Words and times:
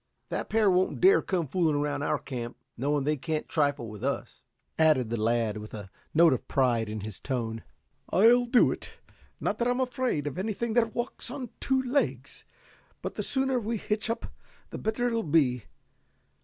That 0.29 0.49
pair 0.49 0.67
won't 0.71 0.99
dare 0.99 1.21
come 1.21 1.45
fooling 1.45 1.75
around 1.75 2.01
our 2.01 2.17
camp, 2.17 2.57
knowing 2.75 3.03
they 3.03 3.17
can't 3.17 3.47
trifle 3.47 3.87
with 3.87 4.03
us," 4.03 4.41
added 4.79 5.11
the 5.11 5.21
lad, 5.21 5.57
with 5.57 5.75
a 5.75 5.91
note 6.11 6.33
of 6.33 6.47
pride 6.47 6.89
in 6.89 7.01
his 7.01 7.19
tone. 7.19 7.61
"I'll 8.09 8.45
do 8.45 8.71
it. 8.71 8.97
Not 9.39 9.59
that 9.59 9.67
I'm 9.67 9.79
afraid 9.79 10.25
of 10.25 10.39
anything 10.39 10.73
that 10.73 10.95
walks 10.95 11.29
on 11.29 11.51
two 11.59 11.83
legs, 11.83 12.45
but 13.03 13.13
the 13.13 13.21
sooner 13.21 13.59
we 13.59 13.77
hitch 13.77 14.09
up 14.09 14.33
the 14.71 14.79
better 14.79 15.05
it'll 15.05 15.21
be. 15.21 15.65